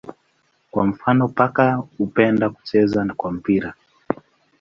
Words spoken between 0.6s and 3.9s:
Kwa mfano paka hupenda kucheza kwa mpira.